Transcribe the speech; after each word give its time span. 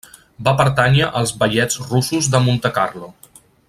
Va 0.47 0.53
pertànyer 0.61 1.11
als 1.21 1.35
Ballets 1.43 1.79
Russos 1.91 2.31
de 2.37 2.45
Montecarlo. 2.49 3.15